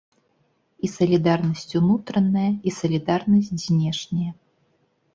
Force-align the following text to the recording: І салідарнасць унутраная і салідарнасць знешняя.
І 0.87 0.89
салідарнасць 0.93 1.75
унутраная 1.81 2.49
і 2.51 2.69
салідарнасць 2.81 3.57
знешняя. 3.69 4.31